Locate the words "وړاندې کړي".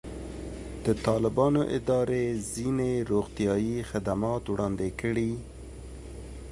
4.47-5.31